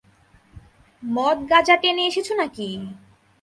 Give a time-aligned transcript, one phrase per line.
[1.03, 2.67] মদ গাঁজা টেনে এসেছ নাকি?